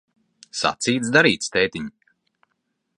Sacīts, 0.61 1.11
darīts, 1.17 1.53
tētiņ. 1.57 1.95